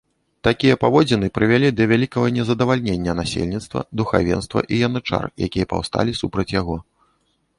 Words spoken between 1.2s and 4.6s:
прывялі да вялікага незадавальнення насельніцтва, духавенства